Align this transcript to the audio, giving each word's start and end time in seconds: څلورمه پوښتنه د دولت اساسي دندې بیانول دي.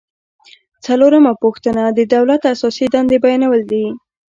څلورمه 0.85 1.31
پوښتنه 1.43 1.83
د 1.97 1.99
دولت 2.15 2.41
اساسي 2.53 2.85
دندې 2.93 3.17
بیانول 3.23 3.61
دي. 3.71 3.85